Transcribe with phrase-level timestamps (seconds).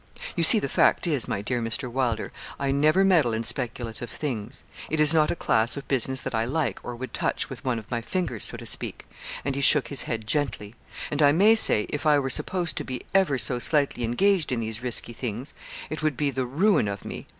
[0.35, 1.87] 'You see, the fact is, my dear Mr.
[1.87, 4.63] Wylder, I never meddle in speculative things.
[4.89, 7.77] It is not a class of business that I like or would touch with one
[7.77, 9.05] of my fingers, so to speak,'
[9.45, 10.73] and he shook his head gently;
[11.11, 14.59] 'and I may say, if I were supposed to be ever so slightly engaged in
[14.61, 15.53] these risky things,
[15.91, 17.27] it would be the ruin of me.